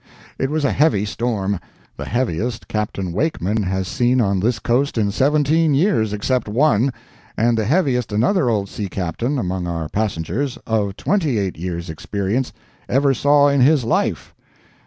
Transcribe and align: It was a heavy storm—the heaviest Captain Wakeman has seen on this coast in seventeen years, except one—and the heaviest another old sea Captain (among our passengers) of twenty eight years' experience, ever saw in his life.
It 0.39 0.49
was 0.49 0.65
a 0.65 0.71
heavy 0.71 1.05
storm—the 1.05 2.05
heaviest 2.05 2.67
Captain 2.67 3.11
Wakeman 3.13 3.61
has 3.61 3.87
seen 3.87 4.19
on 4.19 4.39
this 4.39 4.57
coast 4.57 4.97
in 4.97 5.11
seventeen 5.11 5.75
years, 5.75 6.11
except 6.11 6.47
one—and 6.47 7.55
the 7.55 7.65
heaviest 7.65 8.11
another 8.11 8.49
old 8.49 8.67
sea 8.67 8.89
Captain 8.89 9.37
(among 9.37 9.67
our 9.67 9.89
passengers) 9.89 10.57
of 10.65 10.97
twenty 10.97 11.37
eight 11.37 11.55
years' 11.59 11.91
experience, 11.91 12.51
ever 12.89 13.13
saw 13.13 13.47
in 13.47 13.61
his 13.61 13.83
life. 13.83 14.33